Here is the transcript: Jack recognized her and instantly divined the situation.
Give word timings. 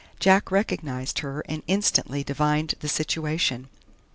Jack 0.19 0.49
recognized 0.49 1.19
her 1.19 1.41
and 1.41 1.61
instantly 1.67 2.23
divined 2.23 2.73
the 2.79 2.87
situation. 2.89 3.69